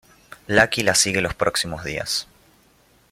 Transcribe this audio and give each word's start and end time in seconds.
Lucky 0.47 0.81
la 0.81 0.95
sigue 0.95 1.21
los 1.21 1.35
próximos 1.35 1.83
días. 1.83 2.27